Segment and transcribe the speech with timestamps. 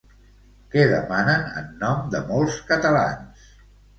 [0.75, 3.45] Què demanen en nom de molts catalans?